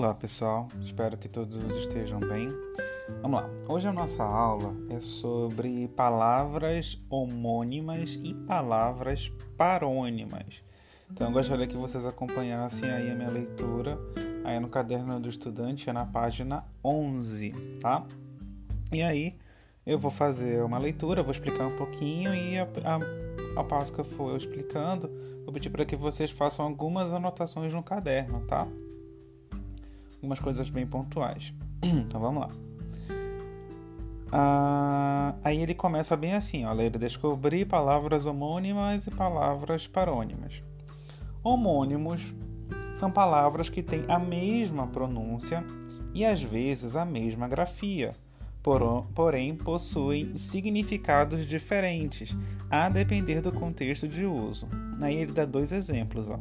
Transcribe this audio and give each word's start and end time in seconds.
Olá 0.00 0.14
pessoal, 0.14 0.66
espero 0.82 1.18
que 1.18 1.28
todos 1.28 1.76
estejam 1.76 2.20
bem. 2.20 2.48
Vamos 3.20 3.38
lá, 3.38 3.50
hoje 3.68 3.86
a 3.86 3.92
nossa 3.92 4.24
aula 4.24 4.74
é 4.88 4.98
sobre 4.98 5.88
palavras 5.88 6.98
homônimas 7.10 8.18
e 8.24 8.32
palavras 8.32 9.30
parônimas. 9.58 10.62
Então 11.10 11.26
eu 11.26 11.34
gostaria 11.34 11.66
que 11.66 11.76
vocês 11.76 12.06
acompanhassem 12.06 12.90
aí 12.90 13.10
a 13.10 13.14
minha 13.14 13.28
leitura 13.28 13.98
aí 14.42 14.58
no 14.58 14.70
caderno 14.70 15.20
do 15.20 15.28
estudante, 15.28 15.90
é 15.90 15.92
na 15.92 16.06
página 16.06 16.64
11, 16.82 17.50
tá? 17.82 18.02
E 18.90 19.02
aí 19.02 19.36
eu 19.84 19.98
vou 19.98 20.10
fazer 20.10 20.64
uma 20.64 20.78
leitura, 20.78 21.22
vou 21.22 21.32
explicar 21.32 21.66
um 21.66 21.76
pouquinho 21.76 22.34
e 22.34 22.58
a, 22.58 22.62
a, 22.62 23.58
ao 23.58 23.66
passo 23.66 23.92
que 23.92 24.00
eu 24.00 24.04
for 24.06 24.34
explicando, 24.34 25.10
vou 25.44 25.52
pedir 25.52 25.68
para 25.68 25.84
que 25.84 25.94
vocês 25.94 26.30
façam 26.30 26.64
algumas 26.64 27.12
anotações 27.12 27.70
no 27.74 27.82
caderno, 27.82 28.40
tá? 28.46 28.66
Algumas 30.20 30.38
coisas 30.38 30.68
bem 30.68 30.86
pontuais. 30.86 31.52
então 31.82 32.20
vamos 32.20 32.42
lá. 32.42 32.50
Ah, 34.32 35.34
aí 35.42 35.60
ele 35.60 35.74
começa 35.74 36.16
bem 36.16 36.34
assim, 36.34 36.64
ó, 36.64 36.72
ler 36.72 36.96
descobrir 36.96 37.64
palavras 37.64 38.26
homônimas 38.26 39.06
e 39.06 39.10
palavras 39.10 39.86
parônimas. 39.86 40.62
Homônimos 41.42 42.20
são 42.92 43.10
palavras 43.10 43.68
que 43.68 43.82
têm 43.82 44.04
a 44.08 44.18
mesma 44.18 44.86
pronúncia 44.86 45.64
e 46.14 46.24
às 46.24 46.42
vezes 46.42 46.96
a 46.96 47.04
mesma 47.04 47.48
grafia, 47.48 48.14
porém 49.14 49.56
possuem 49.56 50.36
significados 50.36 51.46
diferentes, 51.46 52.36
a 52.70 52.88
depender 52.88 53.40
do 53.40 53.50
contexto 53.50 54.06
de 54.06 54.24
uso. 54.24 54.68
Aí 55.00 55.16
ele 55.16 55.32
dá 55.32 55.44
dois 55.44 55.72
exemplos. 55.72 56.28
Ó. 56.28 56.38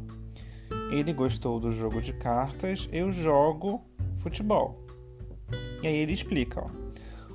Ele 0.89 1.13
gostou 1.13 1.59
do 1.59 1.71
jogo 1.71 2.01
de 2.01 2.13
cartas, 2.13 2.89
eu 2.91 3.11
jogo 3.11 3.81
futebol. 4.19 4.83
E 5.81 5.87
aí 5.87 5.95
ele 5.95 6.13
explica. 6.13 6.65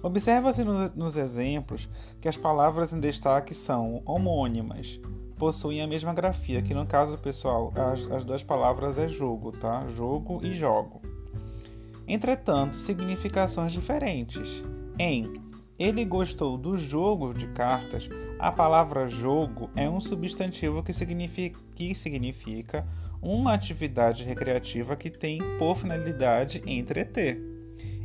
Observa-se 0.02 0.62
nos 0.64 1.16
exemplos 1.16 1.88
que 2.20 2.28
as 2.28 2.36
palavras 2.36 2.92
em 2.92 3.00
destaque 3.00 3.54
são 3.54 4.02
homônimas, 4.04 5.00
possuem 5.38 5.80
a 5.80 5.86
mesma 5.86 6.12
grafia, 6.12 6.60
que 6.60 6.74
no 6.74 6.84
caso, 6.84 7.16
pessoal, 7.16 7.72
as, 7.74 8.10
as 8.10 8.24
duas 8.24 8.42
palavras 8.42 8.98
é 8.98 9.08
jogo, 9.08 9.52
tá? 9.52 9.86
Jogo 9.88 10.40
e 10.42 10.52
jogo. 10.52 11.00
Entretanto, 12.06 12.76
significações 12.76 13.72
diferentes. 13.72 14.62
Em 14.98 15.42
ele 15.78 16.04
gostou 16.04 16.56
do 16.56 16.76
jogo 16.76 17.34
de 17.34 17.48
cartas, 17.48 18.08
a 18.38 18.52
palavra 18.52 19.08
jogo 19.08 19.70
é 19.74 19.88
um 19.90 19.98
substantivo 19.98 20.82
que 20.82 20.92
significa, 20.92 21.58
que 21.74 21.94
significa 21.94 22.86
uma 23.24 23.54
atividade 23.54 24.22
recreativa 24.22 24.94
que 24.94 25.08
tem 25.08 25.40
por 25.58 25.76
finalidade 25.76 26.62
entreter. 26.66 27.40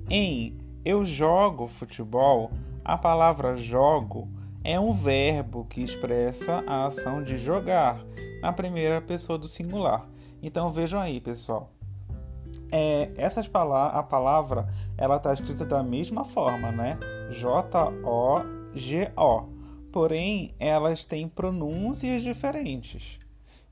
Em 0.10 0.58
eu 0.84 1.04
jogo 1.06 1.68
futebol, 1.68 2.52
a 2.84 2.98
palavra 2.98 3.58
jogo 3.58 4.30
é 4.64 4.80
um 4.80 4.94
verbo 4.94 5.66
que 5.66 5.84
expressa 5.84 6.64
a 6.66 6.86
ação 6.86 7.22
de 7.22 7.38
jogar 7.38 8.02
na 8.42 8.54
primeira 8.54 9.02
pessoa 9.02 9.38
do 9.38 9.48
singular. 9.48 10.08
Então 10.42 10.72
vejam 10.72 11.02
aí, 11.02 11.20
pessoal. 11.20 11.70
É, 12.72 13.12
essas 13.18 13.48
palavras, 13.48 14.00
a 14.00 14.04
palavra 14.04 14.70
ela 14.98 15.18
está 15.18 15.34
escrita 15.34 15.66
da 15.66 15.84
mesma 15.84 16.24
forma, 16.24 16.72
né? 16.72 16.98
J-O-G-O. 17.32 18.40
Porém, 19.92 20.54
elas 20.60 21.04
têm 21.04 21.28
pronúncias 21.28 22.24
diferentes. 22.24 23.20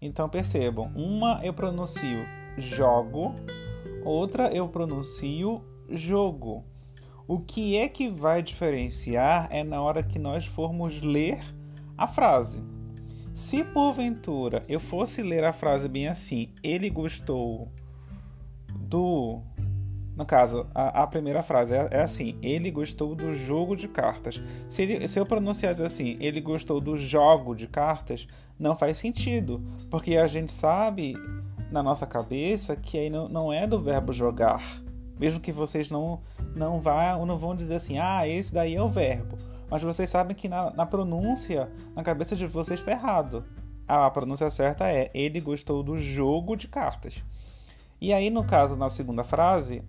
Então 0.02 0.30
percebam, 0.30 0.92
uma 0.95 1.40
eu 1.44 1.53
pronuncio 1.53 2.26
jogo, 2.58 3.34
outra 4.03 4.50
eu 4.53 4.68
pronuncio 4.68 5.63
jogo. 5.90 6.63
O 7.28 7.40
que 7.40 7.75
é 7.78 7.90
que 7.90 8.07
vai 8.07 8.41
diferenciar 8.41 9.47
é 9.52 9.63
na 9.63 9.81
hora 9.81 10.03
que 10.03 10.18
nós 10.18 10.46
formos 10.46 11.02
ler 11.02 11.40
a 11.97 12.07
frase. 12.07 12.63
Se 13.34 13.63
porventura 13.63 14.63
eu 14.68 14.80
fosse 14.80 15.22
ler 15.22 15.44
a 15.44 15.53
frase 15.53 15.90
bem 15.90 16.07
assim, 16.07 16.53
ele 16.63 16.90
gostou 16.90 17.72
do 18.74 19.41
no 20.17 20.25
caso, 20.25 20.66
a, 20.73 21.03
a 21.03 21.07
primeira 21.07 21.44
frase 21.44 21.75
é, 21.75 21.88
é, 21.91 22.01
assim: 22.01 22.35
ele 22.41 22.72
gostou 22.72 23.13
do 23.13 23.35
jogo 23.35 23.75
de 23.75 23.88
cartas. 23.88 24.41
Se, 24.67 24.81
ele, 24.81 25.07
se 25.07 25.19
eu 25.19 25.28
pronunciasse 25.28 25.83
assim, 25.83 26.17
ele 26.19 26.41
gostou 26.41 26.81
do 26.81 26.97
jogo 26.97 27.53
de 27.53 27.67
cartas, 27.67 28.25
não 28.57 28.75
faz 28.75 28.97
sentido, 28.97 29.63
porque 29.91 30.17
a 30.17 30.25
gente 30.25 30.51
sabe 30.51 31.16
na 31.72 31.83
nossa 31.83 32.07
cabeça 32.07 32.75
que 32.75 32.97
aí 32.97 33.11
não, 33.11 33.29
não 33.29 33.53
é 33.53 33.67
do 33.67 33.79
verbo 33.79 34.11
jogar. 34.11 34.81
Mesmo 35.19 35.39
que 35.39 35.51
vocês 35.51 35.91
não 35.91 36.19
não 36.56 36.81
vá, 36.81 37.16
não 37.23 37.38
vão 37.38 37.56
dizer 37.56 37.75
assim, 37.75 38.00
ah, 38.00 38.27
esse 38.27 38.51
daí 38.51 38.75
é 38.75 38.81
o 38.81 38.89
verbo. 38.89 39.38
Mas 39.69 39.83
vocês 39.83 40.09
sabem 40.09 40.35
que 40.35 40.50
na, 40.50 40.72
na 40.72 40.85
pronúncia, 40.88 41.69
na 41.95 42.01
cabeça 42.01 42.35
de 42.35 42.47
vocês 42.47 42.79
está 42.79 42.91
errado. 42.91 43.45
A 43.88 44.09
pronúncia 44.09 44.50
certa 44.50 44.89
é 44.89 45.11
ele 45.13 45.39
gostou 45.39 45.83
do 45.83 46.00
jogo 46.00 46.56
de 46.56 46.67
cartas. 46.67 47.22
E 48.01 48.11
aí, 48.13 48.31
no 48.31 48.44
caso, 48.44 48.75
na 48.75 48.89
segunda 48.89 49.23
frase, 49.23 49.83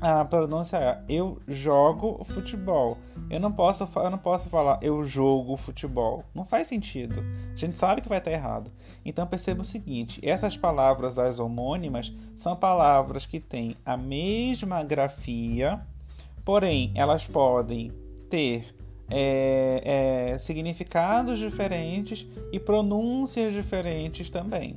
a 0.00 0.24
pronúncia 0.24 0.76
é 0.76 1.02
eu 1.08 1.40
jogo 1.46 2.24
futebol. 2.24 2.98
Eu 3.28 3.40
não 3.40 3.52
posso, 3.52 3.88
eu 3.96 4.10
não 4.10 4.18
posso 4.18 4.48
falar 4.48 4.78
eu 4.80 5.04
jogo 5.04 5.56
futebol. 5.56 6.24
Não 6.34 6.44
faz 6.44 6.68
sentido. 6.68 7.22
A 7.52 7.56
gente 7.56 7.76
sabe 7.76 8.00
que 8.00 8.08
vai 8.08 8.18
estar 8.18 8.30
errado. 8.30 8.70
Então 9.04 9.26
perceba 9.26 9.62
o 9.62 9.64
seguinte: 9.64 10.20
essas 10.22 10.56
palavras, 10.56 11.18
as 11.18 11.38
homônimas, 11.38 12.12
são 12.34 12.54
palavras 12.54 13.26
que 13.26 13.40
têm 13.40 13.76
a 13.84 13.96
mesma 13.96 14.82
grafia, 14.84 15.80
porém 16.44 16.92
elas 16.94 17.26
podem 17.26 17.90
ter 18.30 18.74
é, 19.10 20.32
é, 20.34 20.38
significados 20.38 21.38
diferentes 21.38 22.26
e 22.52 22.60
pronúncias 22.60 23.52
diferentes 23.52 24.30
também. 24.30 24.76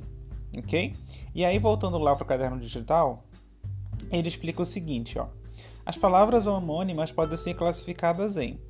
Ok? 0.58 0.94
E 1.34 1.44
aí, 1.44 1.58
voltando 1.58 1.96
lá 1.96 2.14
para 2.14 2.24
o 2.24 2.26
caderno 2.26 2.58
digital, 2.58 3.24
ele 4.18 4.28
explica 4.28 4.62
o 4.62 4.66
seguinte, 4.66 5.18
ó. 5.18 5.26
As 5.84 5.96
palavras 5.96 6.46
homônimas 6.46 7.10
podem 7.10 7.36
ser 7.36 7.54
classificadas 7.54 8.36
em. 8.36 8.60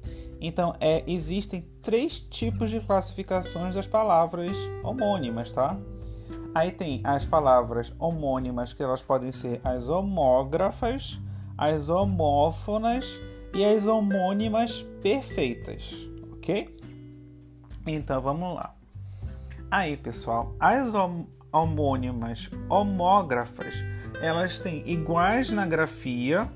Então, 0.41 0.75
é, 0.81 1.05
existem 1.07 1.63
três 1.83 2.21
tipos 2.21 2.71
de 2.71 2.81
classificações 2.81 3.75
das 3.75 3.87
palavras 3.87 4.57
homônimas, 4.83 5.53
tá? 5.53 5.77
Aí 6.55 6.71
tem 6.71 7.01
as 7.05 7.25
palavras 7.25 7.95
homônimas, 7.99 8.73
que 8.73 8.83
elas 8.83 9.03
podem 9.03 9.31
ser 9.31 9.61
as 9.63 9.89
homógrafas, 9.89 11.19
as 11.57 11.89
homófonas 11.89 13.21
e 13.55 13.65
as 13.65 13.87
homônimas 13.87 14.83
perfeitas, 15.01 15.95
ok? 16.33 16.77
Então, 17.87 18.21
vamos 18.21 18.55
lá. 18.55 18.75
Aí, 19.71 19.97
pessoal, 19.97 20.55
as 20.59 20.93
homônimas 21.53 22.51
homógrafas 22.69 23.75
elas 24.23 24.61
têm 24.61 24.89
iguais 24.89 25.51
na 25.51 25.67
grafia 25.67 26.49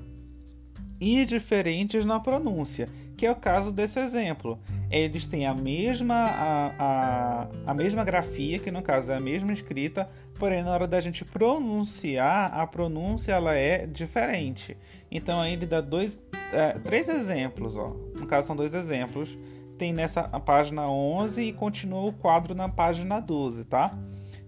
e 0.99 1.25
diferentes 1.25 2.05
na 2.05 2.17
pronúncia, 2.17 2.87
que 3.17 3.25
é 3.25 3.31
o 3.31 3.35
caso 3.35 3.73
desse 3.73 3.99
exemplo. 3.99 4.57
Eles 4.89 5.27
têm 5.27 5.45
a 5.45 5.53
mesma, 5.53 6.15
a, 6.15 6.71
a, 6.79 7.47
a 7.67 7.73
mesma 7.73 8.05
grafia, 8.05 8.57
que 8.57 8.71
no 8.71 8.81
caso 8.81 9.11
é 9.11 9.15
a 9.15 9.19
mesma 9.19 9.51
escrita, 9.51 10.09
porém 10.39 10.63
na 10.63 10.71
hora 10.71 10.87
da 10.87 11.01
gente 11.01 11.25
pronunciar, 11.25 12.57
a 12.57 12.65
pronúncia 12.65 13.33
ela 13.33 13.53
é 13.53 13.85
diferente. 13.85 14.77
Então 15.11 15.41
aí 15.41 15.53
ele 15.53 15.65
dá 15.65 15.81
dois, 15.81 16.23
é, 16.53 16.71
três 16.79 17.09
exemplos, 17.09 17.77
ó. 17.77 17.93
no 18.17 18.25
caso 18.25 18.47
são 18.47 18.55
dois 18.55 18.73
exemplos. 18.73 19.37
Tem 19.77 19.93
nessa 19.93 20.23
página 20.23 20.89
11 20.89 21.43
e 21.43 21.53
continua 21.53 22.05
o 22.05 22.13
quadro 22.13 22.55
na 22.55 22.67
página 22.67 23.19
12, 23.19 23.65
tá? 23.65 23.95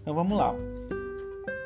Então 0.02 0.16
vamos 0.16 0.36
lá. 0.36 0.56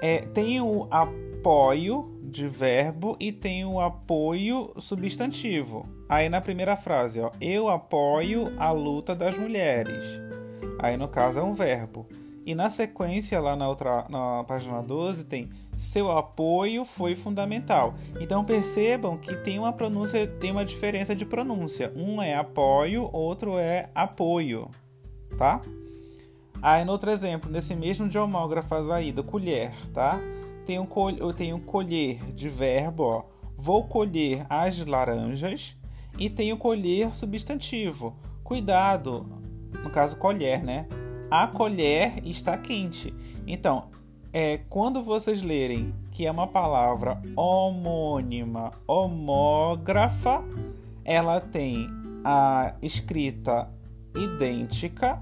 É, 0.01 0.19
tem 0.33 0.59
o, 0.59 0.85
a 0.91 1.07
apoio 1.43 2.09
de 2.21 2.47
verbo 2.47 3.17
e 3.19 3.29
tem 3.29 3.65
o 3.65 3.81
apoio 3.81 4.71
substantivo. 4.77 5.85
Aí 6.07 6.29
na 6.29 6.39
primeira 6.39 6.77
frase, 6.77 7.19
ó, 7.19 7.29
eu 7.41 7.67
apoio 7.67 8.53
a 8.57 8.71
luta 8.71 9.13
das 9.13 9.37
mulheres. 9.37 10.05
Aí 10.79 10.95
no 10.95 11.09
caso 11.09 11.39
é 11.39 11.43
um 11.43 11.53
verbo. 11.53 12.07
E 12.45 12.55
na 12.55 12.69
sequência, 12.69 13.41
lá 13.41 13.57
na 13.57 13.67
outra 13.67 14.05
na 14.09 14.45
página 14.45 14.81
12, 14.81 15.25
tem 15.25 15.49
seu 15.75 16.17
apoio 16.17 16.85
foi 16.85 17.13
fundamental. 17.13 17.93
Então 18.21 18.45
percebam 18.45 19.17
que 19.17 19.35
tem 19.35 19.59
uma 19.59 19.73
pronúncia, 19.73 20.25
tem 20.25 20.49
uma 20.49 20.63
diferença 20.63 21.13
de 21.13 21.25
pronúncia. 21.25 21.91
Um 21.93 22.21
é 22.21 22.35
apoio, 22.35 23.09
outro 23.11 23.57
é 23.57 23.89
apoio, 23.93 24.69
tá? 25.37 25.59
Aí 26.61 26.85
no 26.85 26.93
outro 26.93 27.11
exemplo, 27.11 27.51
nesse 27.51 27.75
mesmo 27.75 28.07
de 28.07 28.17
homógrafas 28.17 28.89
aí, 28.89 29.11
do 29.11 29.25
colher, 29.25 29.73
tá? 29.93 30.17
Tem 30.65 30.79
um, 30.79 30.87
eu 31.17 31.33
tenho 31.33 31.59
colher 31.59 32.19
de 32.33 32.49
verbo, 32.49 33.03
ó, 33.03 33.23
vou 33.57 33.85
colher 33.85 34.45
as 34.49 34.85
laranjas, 34.85 35.75
e 36.17 36.29
tenho 36.29 36.57
colher 36.57 37.13
substantivo. 37.13 38.15
Cuidado, 38.43 39.25
no 39.83 39.89
caso 39.89 40.17
colher, 40.17 40.63
né? 40.63 40.87
A 41.29 41.47
colher 41.47 42.13
está 42.25 42.57
quente. 42.57 43.13
Então, 43.47 43.89
é 44.31 44.59
quando 44.69 45.03
vocês 45.03 45.41
lerem 45.41 45.93
que 46.11 46.25
é 46.25 46.31
uma 46.31 46.47
palavra 46.47 47.21
homônima, 47.35 48.71
homógrafa, 48.87 50.43
ela 51.03 51.39
tem 51.39 51.89
a 52.23 52.75
escrita 52.81 53.69
idêntica, 54.15 55.21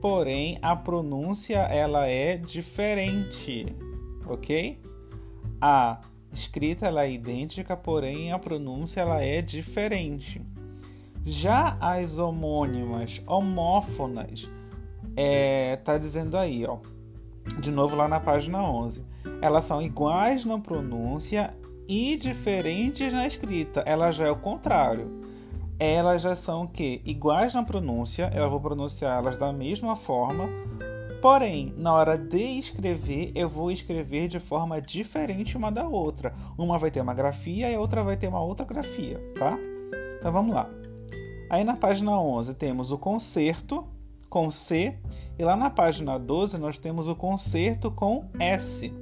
porém 0.00 0.58
a 0.62 0.74
pronúncia 0.74 1.58
ela 1.58 2.06
é 2.06 2.36
diferente, 2.36 3.66
ok? 4.26 4.80
A 5.60 6.00
escrita 6.32 6.86
ela 6.86 7.04
é 7.04 7.12
idêntica, 7.12 7.76
porém 7.76 8.32
a 8.32 8.38
pronúncia 8.38 9.00
ela 9.00 9.22
é 9.22 9.40
diferente. 9.40 10.42
Já 11.24 11.76
as 11.80 12.18
homônimas, 12.18 13.22
homófonas, 13.26 14.50
é, 15.16 15.76
tá 15.76 15.96
dizendo 15.96 16.36
aí, 16.36 16.66
ó, 16.66 16.78
de 17.60 17.70
novo 17.70 17.96
lá 17.96 18.08
na 18.08 18.20
página 18.20 18.62
11. 18.62 19.04
Elas 19.40 19.64
são 19.64 19.80
iguais 19.80 20.44
na 20.44 20.58
pronúncia 20.58 21.54
e 21.88 22.16
diferentes 22.16 23.12
na 23.12 23.26
escrita. 23.26 23.82
Ela 23.86 24.10
já 24.10 24.26
é 24.26 24.30
o 24.30 24.36
contrário. 24.36 25.22
Elas 25.78 26.22
já 26.22 26.36
são 26.36 26.66
que 26.66 27.00
iguais 27.04 27.54
na 27.54 27.62
pronúncia, 27.62 28.30
eu 28.34 28.48
vou 28.48 28.60
pronunciá-las 28.60 29.36
da 29.36 29.52
mesma 29.52 29.96
forma, 29.96 30.48
porém, 31.24 31.72
na 31.78 31.90
hora 31.90 32.18
de 32.18 32.58
escrever, 32.58 33.32
eu 33.34 33.48
vou 33.48 33.70
escrever 33.70 34.28
de 34.28 34.38
forma 34.38 34.78
diferente 34.78 35.56
uma 35.56 35.72
da 35.72 35.88
outra. 35.88 36.34
Uma 36.58 36.76
vai 36.76 36.90
ter 36.90 37.00
uma 37.00 37.14
grafia 37.14 37.70
e 37.70 37.74
a 37.74 37.80
outra 37.80 38.04
vai 38.04 38.14
ter 38.14 38.28
uma 38.28 38.42
outra 38.42 38.66
grafia, 38.66 39.18
tá? 39.38 39.56
Então 40.18 40.30
vamos 40.30 40.54
lá. 40.54 40.68
Aí 41.48 41.64
na 41.64 41.78
página 41.78 42.20
11 42.20 42.52
temos 42.56 42.92
o 42.92 42.98
concerto 42.98 43.88
com 44.28 44.50
C 44.50 44.98
e 45.38 45.42
lá 45.42 45.56
na 45.56 45.70
página 45.70 46.18
12 46.18 46.58
nós 46.58 46.76
temos 46.76 47.08
o 47.08 47.16
concerto 47.16 47.90
com 47.90 48.28
S. 48.38 48.92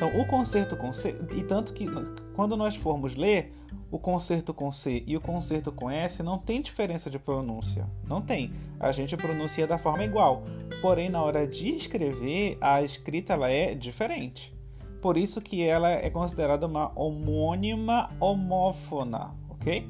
Então, 0.00 0.18
o 0.18 0.24
concerto 0.24 0.78
com 0.78 0.94
C, 0.94 1.14
e 1.36 1.42
tanto 1.42 1.74
que 1.74 1.84
quando 2.32 2.56
nós 2.56 2.74
formos 2.74 3.14
ler 3.14 3.52
o 3.90 3.98
concerto 3.98 4.54
com 4.54 4.72
C 4.72 5.04
e 5.06 5.14
o 5.14 5.20
concerto 5.20 5.70
com 5.70 5.90
S, 5.90 6.22
não 6.22 6.38
tem 6.38 6.62
diferença 6.62 7.10
de 7.10 7.18
pronúncia. 7.18 7.86
Não 8.08 8.22
tem. 8.22 8.50
A 8.80 8.92
gente 8.92 9.14
pronuncia 9.14 9.66
da 9.66 9.76
forma 9.76 10.02
igual. 10.02 10.42
Porém, 10.80 11.10
na 11.10 11.22
hora 11.22 11.46
de 11.46 11.76
escrever, 11.76 12.56
a 12.62 12.80
escrita 12.80 13.34
ela 13.34 13.50
é 13.50 13.74
diferente. 13.74 14.56
Por 15.02 15.18
isso 15.18 15.38
que 15.38 15.62
ela 15.62 15.90
é 15.90 16.08
considerada 16.08 16.66
uma 16.66 16.90
homônima 16.98 18.08
homófona, 18.18 19.34
ok? 19.50 19.86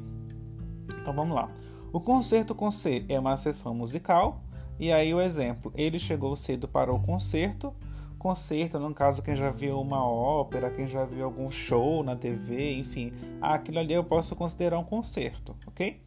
Então 1.01 1.15
vamos 1.15 1.37
lá. 1.37 1.49
O 1.93 2.01
concerto 2.01 2.53
com 2.53 2.69
C 2.73 3.05
é 3.09 3.17
uma 3.17 3.37
sessão 3.37 3.73
musical 3.77 4.43
e 4.77 4.91
aí 4.91 5.15
o 5.15 5.21
exemplo, 5.21 5.73
ele 5.77 6.01
chegou 6.01 6.35
cedo 6.35 6.67
para 6.67 6.93
o 6.93 6.99
concerto. 6.99 7.73
Concerto, 8.21 8.79
no 8.79 8.95
caso, 8.95 9.23
quem 9.23 9.35
já 9.35 9.51
viu 9.51 9.81
uma 9.81 10.05
ópera, 10.07 10.71
quem 10.71 10.87
já 10.87 11.07
viu 11.07 11.25
algum 11.25 11.51
show 11.51 12.05
na 12.05 12.15
TV, 12.15 12.75
enfim, 12.75 13.13
aquilo 13.41 13.79
ali 13.79 13.95
eu 13.95 14.05
posso 14.05 14.37
considerar 14.37 14.79
um 14.79 14.85
concerto, 14.85 15.57
ok? 15.67 15.99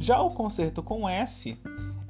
Já 0.00 0.20
o 0.20 0.30
concerto 0.30 0.82
com 0.82 1.08
S 1.08 1.56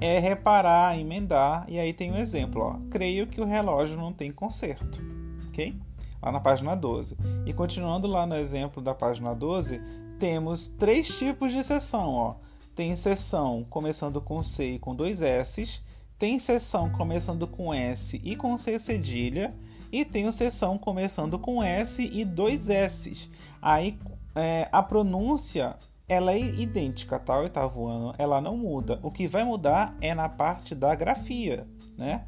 é 0.01 0.17
reparar, 0.17 0.97
emendar, 0.97 1.63
e 1.67 1.77
aí 1.77 1.93
tem 1.93 2.11
um 2.11 2.17
exemplo, 2.17 2.61
ó. 2.61 2.79
Creio 2.89 3.27
que 3.27 3.39
o 3.39 3.45
relógio 3.45 3.95
não 3.95 4.11
tem 4.11 4.31
conserto, 4.31 4.99
ok? 5.47 5.79
Lá 6.19 6.31
na 6.31 6.39
página 6.39 6.75
12. 6.75 7.15
E 7.45 7.53
continuando 7.53 8.07
lá 8.07 8.25
no 8.25 8.35
exemplo 8.35 8.81
da 8.81 8.95
página 8.95 9.35
12, 9.35 9.79
temos 10.17 10.69
três 10.69 11.07
tipos 11.19 11.51
de 11.51 11.63
sessão, 11.63 12.09
ó 12.15 12.35
tem 12.79 12.95
seção 12.95 13.65
começando 13.69 14.21
com 14.21 14.41
C 14.41 14.75
e 14.75 14.79
com 14.79 14.95
dois 14.95 15.21
S, 15.21 15.81
tem 16.19 16.37
seção 16.37 16.89
começando 16.89 17.47
com 17.47 17.73
S 17.73 18.21
e 18.23 18.35
com 18.35 18.57
C 18.57 18.77
cedilha, 18.77 19.55
e 19.91 20.05
tem 20.05 20.29
seção 20.31 20.77
começando 20.77 21.39
com 21.39 21.63
S 21.63 22.03
e 22.03 22.23
dois 22.25 22.69
S. 22.69 23.29
Aí 23.61 23.97
é, 24.35 24.67
a 24.71 24.83
pronúncia 24.83 25.75
ela 26.07 26.33
é 26.33 26.39
idêntica, 26.39 27.17
tá? 27.19 27.39
Oitavo 27.39 27.87
ano, 27.87 28.13
ela 28.17 28.41
não 28.41 28.57
muda. 28.57 28.99
O 29.01 29.09
que 29.09 29.27
vai 29.27 29.43
mudar 29.43 29.95
é 30.01 30.13
na 30.13 30.27
parte 30.27 30.75
da 30.75 30.93
grafia, 30.93 31.65
né? 31.97 32.25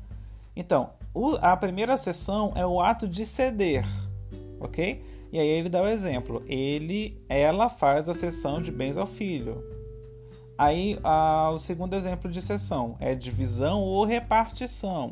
Então, 0.56 0.92
o, 1.14 1.36
a 1.42 1.58
primeira 1.58 1.98
seção 1.98 2.54
é 2.56 2.66
o 2.66 2.80
ato 2.80 3.08
de 3.08 3.26
ceder, 3.26 3.86
ok? 4.60 5.04
E 5.32 5.40
aí 5.40 5.48
ele 5.48 5.70
dá 5.70 5.82
o 5.82 5.88
exemplo. 5.88 6.44
Ele, 6.48 7.20
ela 7.28 7.70
faz 7.70 8.08
a 8.08 8.14
sessão 8.14 8.62
de 8.62 8.72
bens 8.72 8.98
ao 8.98 9.08
filho. 9.08 9.64
Aí 10.58 11.00
o 11.54 11.60
segundo 11.60 11.96
exemplo 11.96 12.30
de 12.30 12.42
seção 12.42 12.96
é 13.00 13.16
divisão 13.16 13.82
ou 13.82 14.06
repartição. 14.06 15.12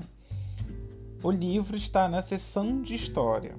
O 1.24 1.32
livro 1.32 1.76
está 1.76 2.08
na 2.08 2.22
seção 2.22 2.82
de 2.82 2.96
história. 2.96 3.56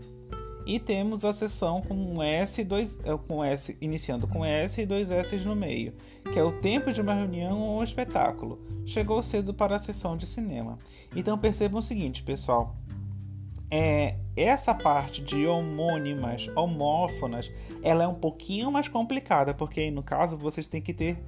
E 0.66 0.78
temos 0.78 1.24
a 1.24 1.32
seção 1.32 1.82
com 1.82 2.22
S, 2.22 2.62
dois, 2.62 3.00
é, 3.02 3.16
com 3.16 3.42
S 3.42 3.76
iniciando 3.80 4.26
com 4.26 4.44
S 4.44 4.80
e 4.80 4.86
dois 4.86 5.10
S 5.10 5.36
no 5.38 5.56
meio, 5.56 5.94
que 6.32 6.38
é 6.38 6.44
o 6.44 6.60
tempo 6.60 6.92
de 6.92 7.00
uma 7.00 7.14
reunião 7.14 7.60
ou 7.60 7.80
um 7.80 7.82
espetáculo. 7.82 8.60
Chegou 8.86 9.20
cedo 9.22 9.52
para 9.52 9.76
a 9.76 9.78
sessão 9.78 10.16
de 10.16 10.26
cinema. 10.26 10.78
Então 11.16 11.36
percebam 11.38 11.80
o 11.80 11.82
seguinte, 11.82 12.22
pessoal. 12.22 12.76
É, 13.70 14.16
essa 14.36 14.74
parte 14.74 15.22
de 15.22 15.46
homônimas, 15.46 16.48
homófonas, 16.56 17.50
ela 17.82 18.04
é 18.04 18.06
um 18.06 18.14
pouquinho 18.14 18.70
mais 18.70 18.88
complicada, 18.88 19.54
porque 19.54 19.80
aí 19.80 19.90
no 19.90 20.02
caso 20.02 20.36
vocês 20.36 20.66
têm 20.66 20.82
que 20.82 20.92
ter 20.92 21.22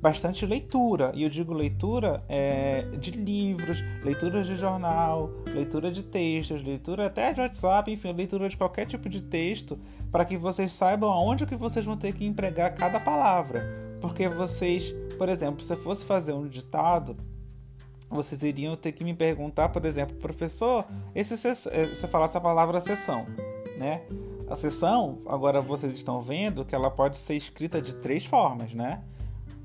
bastante 0.00 0.46
leitura. 0.46 1.12
E 1.14 1.22
eu 1.22 1.28
digo 1.28 1.52
leitura 1.52 2.22
é, 2.28 2.82
de 2.98 3.10
livros, 3.10 3.82
leitura 4.02 4.42
de 4.42 4.56
jornal, 4.56 5.30
leitura 5.46 5.90
de 5.90 6.02
textos, 6.02 6.62
leitura 6.62 7.06
até 7.06 7.32
de 7.32 7.40
WhatsApp, 7.40 7.92
enfim, 7.92 8.12
leitura 8.12 8.48
de 8.48 8.56
qualquer 8.56 8.86
tipo 8.86 9.08
de 9.08 9.22
texto, 9.22 9.78
para 10.10 10.24
que 10.24 10.36
vocês 10.36 10.72
saibam 10.72 11.10
aonde 11.10 11.46
que 11.46 11.56
vocês 11.56 11.84
vão 11.84 11.96
ter 11.96 12.12
que 12.12 12.24
empregar 12.24 12.74
cada 12.74 12.98
palavra. 12.98 13.64
Porque 14.00 14.28
vocês, 14.28 14.94
por 15.18 15.28
exemplo, 15.28 15.62
se 15.62 15.76
fosse 15.76 16.04
fazer 16.04 16.32
um 16.32 16.48
ditado, 16.48 17.16
vocês 18.08 18.42
iriam 18.42 18.76
ter 18.76 18.92
que 18.92 19.04
me 19.04 19.14
perguntar, 19.14 19.68
por 19.68 19.84
exemplo, 19.84 20.16
professor, 20.16 20.84
esse 21.14 21.34
é, 21.46 21.86
você 21.86 22.08
falar 22.08 22.24
essa 22.24 22.40
palavra 22.40 22.80
sessão, 22.80 23.26
né? 23.78 24.02
A 24.48 24.56
sessão, 24.56 25.20
agora 25.26 25.60
vocês 25.60 25.94
estão 25.94 26.20
vendo 26.22 26.64
que 26.64 26.74
ela 26.74 26.90
pode 26.90 27.16
ser 27.16 27.36
escrita 27.36 27.80
de 27.80 27.94
três 27.94 28.26
formas, 28.26 28.74
né? 28.74 29.00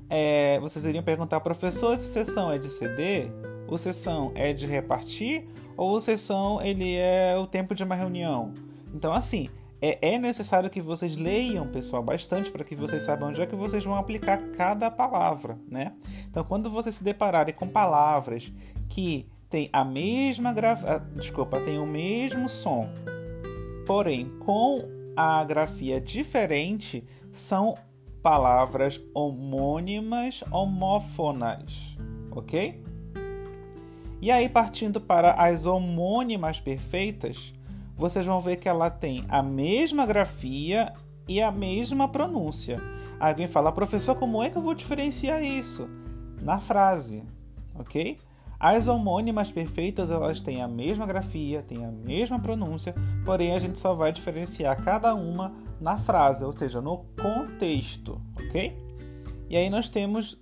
É, 0.08 0.58
vocês 0.60 0.84
iriam 0.84 1.02
perguntar, 1.02 1.40
professor, 1.40 1.96
se 1.96 2.06
sessão 2.12 2.50
é 2.50 2.58
de 2.58 2.68
ceder, 2.68 3.30
ou 3.66 3.76
sessão 3.76 4.32
é 4.34 4.52
de 4.52 4.66
repartir, 4.66 5.46
ou 5.76 6.00
sessão 6.00 6.62
ele 6.62 6.96
é 6.96 7.36
o 7.36 7.46
tempo 7.46 7.74
de 7.74 7.84
uma 7.84 7.94
reunião. 7.94 8.52
Então, 8.94 9.12
assim, 9.12 9.48
é, 9.80 10.14
é 10.14 10.18
necessário 10.18 10.70
que 10.70 10.80
vocês 10.80 11.16
leiam, 11.16 11.68
pessoal, 11.68 12.02
bastante 12.02 12.50
para 12.50 12.64
que 12.64 12.74
vocês 12.74 13.02
saibam 13.02 13.28
onde 13.28 13.42
é 13.42 13.46
que 13.46 13.56
vocês 13.56 13.84
vão 13.84 13.96
aplicar 13.96 14.38
cada 14.56 14.90
palavra, 14.90 15.58
né? 15.68 15.92
Então, 16.30 16.44
quando 16.44 16.70
vocês 16.70 16.94
se 16.94 17.04
depararem 17.04 17.54
com 17.54 17.68
palavras 17.68 18.52
que 18.88 19.26
têm 19.50 19.68
a 19.72 19.84
mesma 19.84 20.52
grafia, 20.52 20.98
desculpa, 21.14 21.60
tem 21.60 21.78
o 21.78 21.86
mesmo 21.86 22.48
som, 22.48 22.88
porém 23.86 24.30
com 24.40 24.88
a 25.14 25.44
grafia 25.44 26.00
diferente, 26.00 27.04
são 27.32 27.74
palavras 28.26 29.00
homônimas 29.14 30.42
homófonas, 30.50 31.96
ok? 32.32 32.82
E 34.20 34.32
aí, 34.32 34.48
partindo 34.48 35.00
para 35.00 35.34
as 35.34 35.64
homônimas 35.64 36.58
perfeitas, 36.58 37.54
vocês 37.96 38.26
vão 38.26 38.40
ver 38.40 38.56
que 38.56 38.68
ela 38.68 38.90
tem 38.90 39.24
a 39.28 39.44
mesma 39.44 40.04
grafia 40.04 40.92
e 41.28 41.40
a 41.40 41.52
mesma 41.52 42.08
pronúncia. 42.08 42.80
Alguém 43.20 43.46
fala, 43.46 43.70
professor, 43.70 44.16
como 44.16 44.42
é 44.42 44.50
que 44.50 44.58
eu 44.58 44.62
vou 44.62 44.74
diferenciar 44.74 45.44
isso? 45.44 45.88
Na 46.42 46.58
frase, 46.58 47.22
ok? 47.76 48.18
As 48.58 48.88
homônimas 48.88 49.52
perfeitas 49.52 50.10
elas 50.10 50.40
têm 50.40 50.62
a 50.62 50.66
mesma 50.66 51.06
grafia, 51.06 51.62
têm 51.62 51.84
a 51.84 51.92
mesma 51.92 52.40
pronúncia, 52.40 52.92
porém 53.24 53.54
a 53.54 53.58
gente 53.60 53.78
só 53.78 53.94
vai 53.94 54.10
diferenciar 54.10 54.82
cada 54.82 55.14
uma 55.14 55.54
na 55.80 55.98
frase, 55.98 56.44
ou 56.44 56.52
seja, 56.52 56.80
no 56.80 57.04
contexto, 57.20 58.20
ok? 58.34 58.76
E 59.48 59.56
aí 59.56 59.70
nós 59.70 59.88
temos 59.88 60.40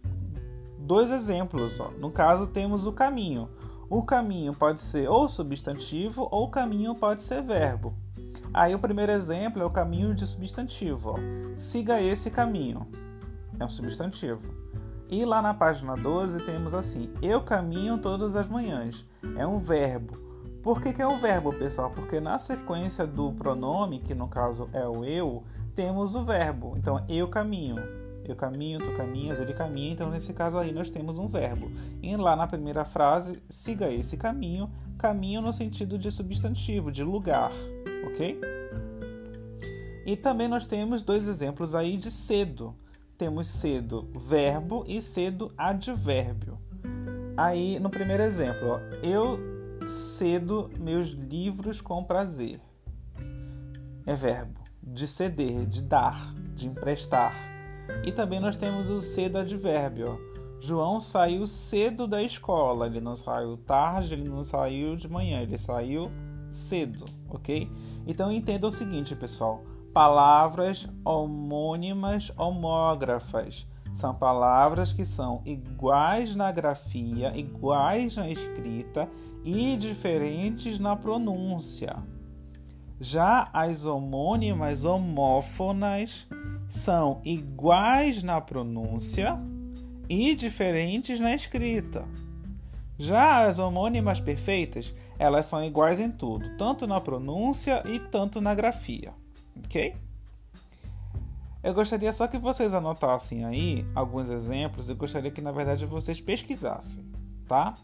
dois 0.78 1.10
exemplos. 1.10 1.78
Ó. 1.80 1.90
No 1.98 2.10
caso, 2.10 2.46
temos 2.46 2.86
o 2.86 2.92
caminho. 2.92 3.48
O 3.88 4.02
caminho 4.02 4.54
pode 4.54 4.80
ser 4.80 5.08
ou 5.08 5.28
substantivo 5.28 6.26
ou 6.30 6.44
o 6.44 6.50
caminho 6.50 6.94
pode 6.94 7.22
ser 7.22 7.42
verbo. 7.42 7.94
Aí 8.52 8.74
o 8.74 8.78
primeiro 8.78 9.12
exemplo 9.12 9.62
é 9.62 9.66
o 9.66 9.70
caminho 9.70 10.14
de 10.14 10.26
substantivo. 10.26 11.10
Ó. 11.10 11.16
Siga 11.56 12.00
esse 12.00 12.30
caminho. 12.30 12.86
É 13.58 13.64
um 13.64 13.68
substantivo. 13.68 14.42
E 15.08 15.24
lá 15.24 15.42
na 15.42 15.52
página 15.52 15.94
12 15.94 16.40
temos 16.44 16.72
assim: 16.74 17.12
Eu 17.20 17.42
caminho 17.42 17.98
todas 17.98 18.34
as 18.34 18.48
manhãs. 18.48 19.04
É 19.36 19.46
um 19.46 19.58
verbo. 19.58 20.23
Por 20.64 20.80
que, 20.80 20.94
que 20.94 21.02
é 21.02 21.06
o 21.06 21.18
verbo, 21.18 21.52
pessoal? 21.52 21.90
Porque 21.90 22.18
na 22.18 22.38
sequência 22.38 23.06
do 23.06 23.30
pronome, 23.32 23.98
que 23.98 24.14
no 24.14 24.26
caso 24.26 24.66
é 24.72 24.88
o 24.88 25.04
eu, 25.04 25.44
temos 25.76 26.14
o 26.14 26.24
verbo. 26.24 26.74
Então, 26.78 27.04
eu 27.06 27.28
caminho. 27.28 27.76
Eu 28.24 28.34
caminho, 28.34 28.78
tu 28.78 28.96
caminhas, 28.96 29.38
ele 29.38 29.52
caminha. 29.52 29.92
Então, 29.92 30.10
nesse 30.10 30.32
caso 30.32 30.56
aí, 30.56 30.72
nós 30.72 30.88
temos 30.88 31.18
um 31.18 31.26
verbo. 31.26 31.70
E 32.02 32.16
lá 32.16 32.34
na 32.34 32.46
primeira 32.46 32.82
frase, 32.82 33.42
siga 33.46 33.92
esse 33.92 34.16
caminho. 34.16 34.70
Caminho 34.96 35.42
no 35.42 35.52
sentido 35.52 35.98
de 35.98 36.10
substantivo, 36.10 36.90
de 36.90 37.04
lugar, 37.04 37.52
ok? 38.06 38.40
E 40.06 40.16
também 40.16 40.48
nós 40.48 40.66
temos 40.66 41.02
dois 41.02 41.28
exemplos 41.28 41.74
aí 41.74 41.98
de 41.98 42.10
cedo. 42.10 42.74
Temos 43.18 43.48
cedo 43.48 44.08
verbo 44.18 44.82
e 44.88 45.02
cedo 45.02 45.52
advérbio. 45.58 46.58
Aí, 47.36 47.78
no 47.78 47.90
primeiro 47.90 48.22
exemplo, 48.22 48.68
ó, 48.68 48.78
eu 49.02 49.53
cedo 49.88 50.70
meus 50.78 51.08
livros 51.08 51.80
com 51.80 52.04
prazer. 52.04 52.60
É 54.06 54.14
verbo. 54.14 54.60
De 54.82 55.06
ceder, 55.06 55.66
de 55.66 55.82
dar, 55.82 56.34
de 56.54 56.66
emprestar. 56.68 57.34
E 58.04 58.12
também 58.12 58.40
nós 58.40 58.56
temos 58.56 58.88
o 58.90 59.00
cedo 59.00 59.38
advérbio. 59.38 60.18
João 60.60 61.00
saiu 61.00 61.46
cedo 61.46 62.06
da 62.06 62.22
escola. 62.22 62.86
Ele 62.86 63.00
não 63.00 63.16
saiu 63.16 63.56
tarde, 63.56 64.14
ele 64.14 64.28
não 64.28 64.44
saiu 64.44 64.96
de 64.96 65.08
manhã, 65.08 65.40
ele 65.40 65.58
saiu 65.58 66.10
cedo, 66.50 67.04
ok? 67.28 67.70
Então 68.06 68.30
entenda 68.30 68.66
o 68.66 68.70
seguinte, 68.70 69.14
pessoal: 69.16 69.62
palavras 69.92 70.88
homônimas 71.04 72.32
homógrafas 72.36 73.66
são 73.94 74.14
palavras 74.14 74.92
que 74.92 75.04
são 75.04 75.40
iguais 75.44 76.34
na 76.34 76.50
grafia, 76.50 77.36
iguais 77.36 78.16
na 78.16 78.28
escrita 78.28 79.08
e 79.44 79.76
diferentes 79.76 80.78
na 80.78 80.96
pronúncia. 80.96 81.96
Já 83.00 83.48
as 83.52 83.84
homônimas 83.84 84.84
homófonas 84.84 86.26
são 86.68 87.20
iguais 87.24 88.22
na 88.22 88.40
pronúncia 88.40 89.38
e 90.08 90.34
diferentes 90.34 91.20
na 91.20 91.34
escrita. 91.34 92.04
Já 92.98 93.46
as 93.46 93.58
homônimas 93.58 94.20
perfeitas, 94.20 94.94
elas 95.18 95.46
são 95.46 95.62
iguais 95.64 96.00
em 96.00 96.10
tudo, 96.10 96.56
tanto 96.56 96.86
na 96.86 97.00
pronúncia 97.00 97.82
e 97.86 97.98
tanto 97.98 98.40
na 98.40 98.54
grafia, 98.54 99.12
ok? 99.58 99.96
Eu 101.62 101.72
gostaria 101.72 102.12
só 102.12 102.26
que 102.26 102.38
vocês 102.38 102.74
anotassem 102.74 103.44
aí 103.44 103.86
alguns 103.94 104.28
exemplos. 104.28 104.90
Eu 104.90 104.96
gostaria 104.96 105.30
que, 105.30 105.40
na 105.40 105.50
verdade, 105.50 105.86
vocês 105.86 106.20
pesquisassem, 106.20 107.02
tá? 107.48 107.74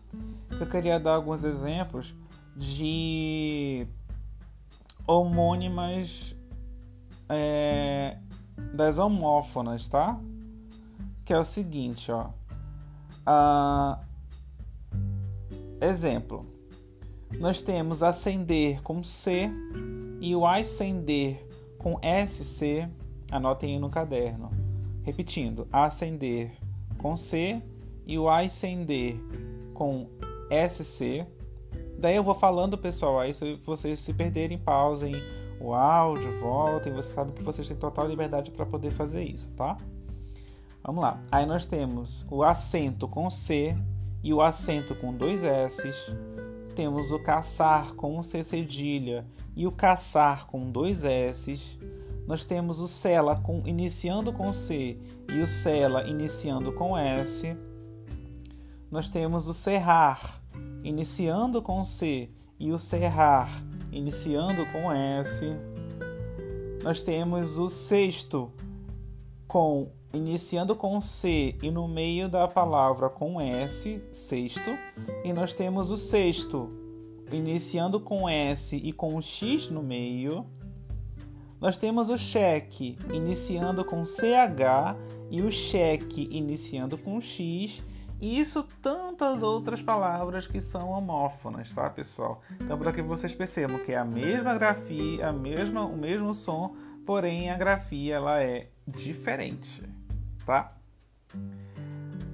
Eu 0.61 0.67
queria 0.67 1.00
dar 1.00 1.14
alguns 1.14 1.43
exemplos 1.43 2.14
de 2.55 3.87
homônimas 5.07 6.37
é, 7.31 8.19
das 8.75 8.99
homófonas, 8.99 9.88
tá? 9.88 10.21
Que 11.25 11.33
é 11.33 11.38
o 11.38 11.45
seguinte, 11.45 12.12
ó. 12.12 12.29
Ah, 13.25 14.00
exemplo. 15.81 16.45
Nós 17.38 17.62
temos 17.62 18.02
acender 18.02 18.83
com 18.83 19.02
C 19.02 19.50
e 20.21 20.37
o 20.37 20.47
ascender 20.47 21.43
com 21.79 21.99
SC. 22.26 22.87
Anotem 23.33 23.75
aí 23.75 23.79
no 23.79 23.88
caderno. 23.88 24.50
Repetindo, 25.02 25.67
acender 25.73 26.52
com 26.99 27.17
C 27.17 27.62
e 28.07 28.19
o 28.19 28.29
ascender 28.29 29.17
com 29.73 30.07
SC. 30.50 31.26
Daí 31.99 32.16
eu 32.16 32.25
vou 32.25 32.35
falando, 32.35 32.78
pessoal, 32.78 33.21
aí 33.21 33.33
se 33.35 33.54
vocês 33.64 34.00
se 34.00 34.12
perderem, 34.12 34.59
pausem 34.59 35.14
o 35.61 35.75
áudio, 35.75 36.40
voltem, 36.40 36.92
vocês 36.92 37.14
sabem 37.14 37.35
que 37.35 37.42
vocês 37.42 37.69
têm 37.69 37.76
total 37.76 38.09
liberdade 38.09 38.50
para 38.50 38.64
poder 38.64 38.90
fazer 38.90 39.23
isso, 39.23 39.49
tá? 39.50 39.76
Vamos 40.83 41.02
lá. 41.02 41.21
Aí 41.30 41.45
nós 41.45 41.66
temos 41.66 42.26
o 42.30 42.42
acento 42.42 43.07
com 43.07 43.28
C 43.28 43.76
e 44.23 44.33
o 44.33 44.40
acento 44.40 44.95
com 44.95 45.12
dois 45.12 45.42
S's. 45.42 46.11
Temos 46.75 47.12
o 47.12 47.19
caçar 47.23 47.95
com 47.95 48.23
C 48.23 48.42
cedilha 48.42 49.26
e 49.54 49.66
o 49.66 49.73
caçar 49.73 50.47
com 50.47 50.71
dois 50.71 51.04
S's. 51.04 51.78
Nós 52.26 52.47
temos 52.47 52.80
o 52.80 52.88
cela 52.88 53.37
com, 53.37 53.62
iniciando 53.66 54.33
com 54.33 54.52
C 54.52 54.99
e 55.28 55.40
o 55.40 55.47
cela 55.47 56.09
iniciando 56.09 56.73
com 56.73 56.97
S. 56.97 57.54
Nós 58.90 59.11
temos 59.11 59.49
o 59.49 59.54
serrar 59.54 60.40
iniciando 60.83 61.61
com 61.63 61.85
C 61.85 62.31
e 62.59 62.73
o 62.73 62.79
serrar 62.79 63.65
iniciando 63.93 64.67
com 64.67 64.91
S. 64.93 65.47
Nós 66.83 67.03
temos 67.03 67.59
o 67.59 67.69
sexto 67.69 68.51
com 69.47 69.91
iniciando 70.13 70.75
com 70.75 71.01
C 71.01 71.57
e 71.63 71.71
no 71.71 71.87
meio 71.87 72.29
da 72.29 72.49
palavra 72.49 73.09
com 73.09 73.41
S, 73.41 74.03
sexto. 74.11 74.71
E 75.25 75.33
nós 75.33 75.55
temos 75.55 75.91
o 75.91 75.97
sexto 75.97 76.71
iniciando 77.33 78.01
com 78.01 78.29
S 78.29 78.77
e 78.77 78.93
com 78.93 79.21
X 79.21 79.69
no 79.71 79.83
meio. 79.83 80.47
Nós 81.61 81.77
temos 81.77 82.09
o 82.09 82.17
cheque 82.17 82.97
iniciando 83.13 83.85
com 83.85 84.05
CH 84.05 84.97
e 85.31 85.43
o 85.43 85.51
cheque 85.51 86.27
iniciando 86.31 86.97
com 86.97 87.21
X 87.21 87.85
e 88.21 88.39
isso 88.39 88.62
tantas 88.83 89.43
outras 89.43 89.81
palavras 89.81 90.47
que 90.47 90.61
são 90.61 90.91
homófonas, 90.91 91.73
tá, 91.73 91.89
pessoal? 91.89 92.43
Então, 92.61 92.79
para 92.79 92.93
que 92.93 93.00
vocês 93.00 93.35
percebam 93.35 93.79
que 93.79 93.93
é 93.93 93.97
a 93.97 94.05
mesma 94.05 94.55
grafia, 94.55 95.29
a 95.29 95.33
mesma, 95.33 95.85
o 95.85 95.97
mesmo 95.97 96.35
som, 96.35 96.77
porém 97.07 97.50
a 97.50 97.57
grafia 97.57 98.17
ela 98.17 98.43
é 98.43 98.69
diferente, 98.87 99.83
tá? 100.45 100.77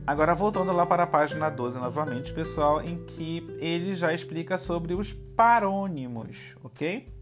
Agora 0.06 0.34
voltando 0.34 0.72
lá 0.72 0.86
para 0.86 1.02
a 1.02 1.06
página 1.06 1.50
12 1.50 1.78
novamente, 1.78 2.32
pessoal, 2.32 2.80
em 2.80 3.04
que 3.04 3.44
ele 3.58 3.94
já 3.94 4.12
explica 4.12 4.56
sobre 4.56 4.94
os 4.94 5.12
parônimos, 5.12 6.36
ok? 6.62 7.12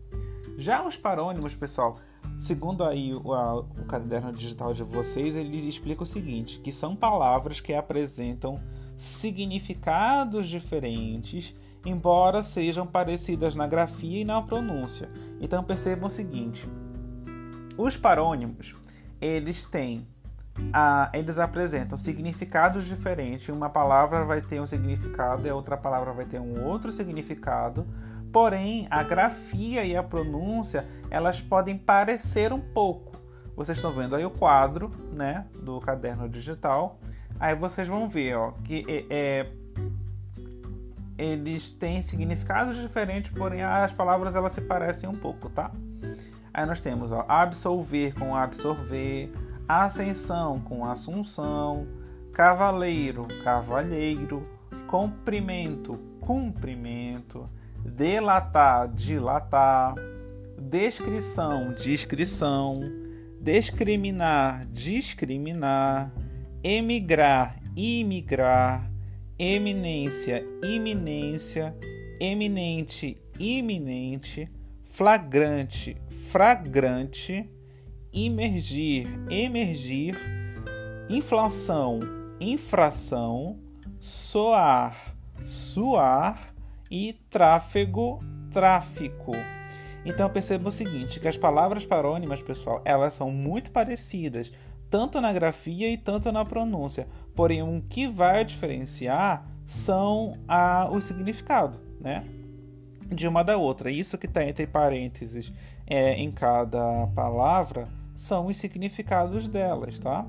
Já 0.56 0.87
os 0.87 0.97
parônimos, 0.97 1.54
pessoal, 1.54 1.99
Segundo 2.38 2.85
aí 2.85 3.14
o, 3.14 3.33
a, 3.33 3.61
o 3.61 3.85
caderno 3.87 4.33
digital 4.33 4.75
de 4.75 4.83
vocês, 4.83 5.37
ele 5.37 5.69
explica 5.69 6.03
o 6.03 6.07
seguinte, 6.07 6.61
que 6.61 6.73
são 6.73 6.97
palavras 6.97 7.61
que 7.61 7.73
apresentam 7.73 8.61
significados 8.97 10.49
diferentes, 10.49 11.55
embora 11.85 12.43
sejam 12.43 12.87
parecidas 12.87 13.55
na 13.55 13.67
grafia 13.67 14.21
e 14.21 14.25
na 14.25 14.43
pronúncia. 14.43 15.09
Então 15.41 15.62
percebam 15.62 16.09
o 16.09 16.11
seguinte: 16.11 16.69
os 17.76 17.97
parônimos, 17.97 18.75
eles 19.21 19.67
têm 19.67 20.07
a, 20.73 21.11
eles 21.12 21.38
apresentam 21.38 21.99
significados 21.99 22.87
diferentes. 22.87 23.49
Uma 23.49 23.71
palavra 23.71 24.25
vai 24.25 24.41
ter 24.41 24.61
um 24.61 24.67
significado 24.67 25.47
e 25.47 25.50
a 25.50 25.55
outra 25.55 25.76
palavra 25.76 26.12
vai 26.12 26.25
ter 26.25 26.41
um 26.41 26.64
outro 26.64 26.93
significado 26.93 27.87
Porém, 28.35 28.88
a 28.91 29.00
grafia 29.05 29.85
e 29.85 29.97
a 29.97 30.03
pronúncia, 30.03 30.85
elas 31.09 31.41
podem 31.41 31.79
parecer 31.79 32.53
um 32.53 32.59
pouco. 32.59 33.17
Vocês 33.55 33.79
estão 33.79 33.93
vendo 33.93 34.17
aí 34.17 34.26
o 34.26 34.31
quadro, 34.31 34.91
né, 35.12 35.47
do 35.62 35.81
caderno 35.81 36.29
digital. 36.29 36.99
Aí 37.38 37.55
vocês 37.55 37.87
vão 37.87 38.09
ver, 38.09 38.37
ó, 38.37 38.50
que 38.64 38.85
é, 38.88 39.07
é 39.09 39.47
eles 41.17 41.71
têm 41.71 42.03
significados 42.03 42.76
diferentes, 42.76 43.31
porém 43.31 43.62
as 43.62 43.93
palavras 43.93 44.35
elas 44.35 44.50
se 44.50 44.62
parecem 44.62 45.09
um 45.09 45.14
pouco, 45.14 45.49
tá? 45.49 45.71
Aí 46.53 46.67
nós 46.67 46.81
temos, 46.81 47.12
ó, 47.12 47.25
absolver 47.29 48.14
com 48.14 48.35
absorver, 48.35 49.33
ascensão 49.69 50.59
com 50.59 50.85
assunção, 50.85 51.87
cavaleiro, 52.33 53.29
cavalheiro, 53.45 54.45
comprimento, 54.88 56.00
cumprimento, 56.21 57.49
delatar, 57.85 58.88
dilatar, 58.88 59.95
descrição, 60.59 61.73
descrição, 61.73 62.81
discriminar, 63.41 64.67
discriminar, 64.67 66.12
emigrar, 66.62 67.57
imigrar, 67.76 68.91
eminência, 69.38 70.45
iminência, 70.62 71.76
eminente, 72.21 73.21
iminente, 73.38 74.49
flagrante, 74.85 75.97
fragrante, 76.29 77.50
imergir, 78.12 79.09
emergir, 79.29 80.17
inflação, 81.11 82.00
infração, 82.41 83.59
soar, 83.99 85.17
suar, 85.45 86.53
e 86.91 87.14
tráfego, 87.31 88.21
tráfico. 88.50 89.33
Então 90.05 90.29
perceba 90.29 90.69
o 90.69 90.73
seguinte, 90.73 91.19
que 91.19 91.29
as 91.29 91.37
palavras 91.37 91.87
parônimas, 91.87 92.43
pessoal, 92.43 92.83
elas 92.85 93.14
são 93.14 93.31
muito 93.31 93.71
parecidas, 93.71 94.53
tanto 94.91 95.21
na 95.21 95.33
grafia 95.33 95.91
e 95.91 95.97
tanto 95.97 96.31
na 96.31 96.45
pronúncia. 96.45 97.09
Porém, 97.35 97.62
o 97.62 97.83
que 97.83 98.07
vai 98.07 98.45
diferenciar 98.45 99.49
são 99.64 100.33
a, 100.47 100.88
o 100.91 101.00
significado, 101.00 101.81
né? 102.00 102.25
De 103.09 103.26
uma 103.26 103.43
da 103.43 103.57
outra. 103.57 103.91
Isso 103.91 104.19
que 104.19 104.26
está 104.26 104.45
entre 104.45 104.67
parênteses 104.67 105.53
é, 105.87 106.14
em 106.14 106.31
cada 106.31 107.07
palavra 107.09 107.88
são 108.14 108.47
os 108.47 108.57
significados 108.57 109.49
delas, 109.49 109.99
tá? 109.99 110.26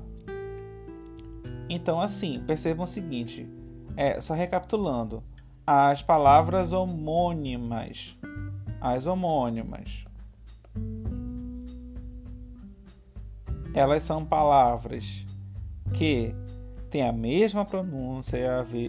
Então, 1.68 2.00
assim, 2.00 2.42
percebam 2.46 2.84
o 2.84 2.88
seguinte: 2.88 3.48
é, 3.96 4.20
só 4.20 4.34
recapitulando, 4.34 5.22
as 5.66 6.00
palavras 6.00 6.72
homônimas, 6.72 8.16
as 8.80 9.08
homônimas, 9.08 10.04
elas 13.74 14.04
são 14.04 14.24
palavras 14.24 15.26
que 15.92 16.32
têm 16.88 17.02
a 17.02 17.12
mesma 17.12 17.64
pronúncia 17.64 18.38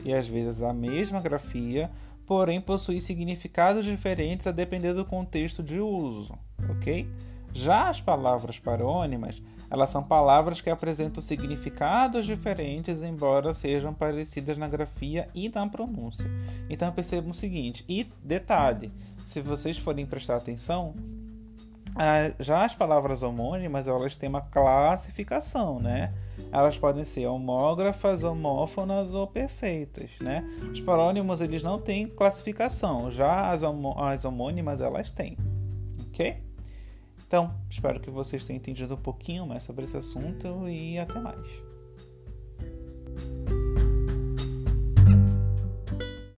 e 0.06 0.14
às 0.14 0.28
vezes 0.28 0.62
a 0.62 0.72
mesma 0.72 1.20
grafia, 1.20 1.90
porém 2.28 2.62
possuem 2.62 3.00
significados 3.00 3.84
diferentes 3.84 4.46
a 4.46 4.52
depender 4.52 4.94
do 4.94 5.04
contexto 5.04 5.64
de 5.64 5.80
uso, 5.80 6.38
ok? 6.70 7.10
Já 7.54 7.90
as 7.90 8.00
palavras 8.00 8.60
parônimas, 8.60 9.42
elas 9.70 9.90
são 9.90 10.02
palavras 10.02 10.62
que 10.62 10.70
apresentam 10.70 11.22
significados 11.22 12.26
diferentes, 12.26 13.04
embora 13.04 13.54
sejam 13.54 13.94
parecidas 13.94 14.58
na 14.58 14.68
grafia 14.68 15.28
e 15.36 15.50
na 15.50 15.68
pronúncia. 15.68 16.30
Então 16.70 16.92
percebam 16.92 17.32
o 17.32 17.34
seguinte, 17.34 17.84
e 17.88 18.10
detalhe, 18.24 18.92
se 19.26 19.42
vocês 19.42 19.78
forem 19.78 20.06
prestar 20.06 20.38
atenção, 20.38 20.96
já 22.40 22.64
as 22.64 22.76
palavras 22.76 23.24
homônimas, 23.24 23.88
elas 23.88 24.18
têm 24.18 24.30
uma 24.30 24.42
classificação, 24.42 25.80
né? 25.80 26.14
Elas 26.52 26.78
podem 26.78 27.04
ser 27.04 27.26
homógrafas, 27.26 28.24
homófonas 28.24 29.14
ou 29.14 29.26
perfeitas, 29.26 30.12
né? 30.22 30.44
Os 30.72 30.80
parônimos, 30.80 31.42
eles 31.42 31.64
não 31.64 31.80
têm 31.80 32.08
classificação, 32.08 33.10
já 33.10 33.50
as, 33.50 33.64
as 33.64 34.26
homônimas, 34.26 34.80
elas 34.80 35.12
têm, 35.12 35.38
ok? 36.08 36.47
Então, 37.28 37.54
espero 37.70 38.00
que 38.00 38.10
vocês 38.10 38.46
tenham 38.46 38.58
entendido 38.58 38.94
um 38.96 39.02
pouquinho 39.02 39.46
mais 39.46 39.64
sobre 39.64 39.84
esse 39.84 39.98
assunto 39.98 40.68
e 40.70 40.98
até 40.98 41.20
mais. 41.20 41.67